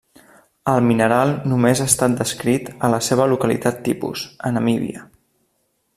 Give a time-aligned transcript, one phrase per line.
[0.71, 5.09] El mineral només ha estat descrit a la seva localitat tipus, a Namíbia.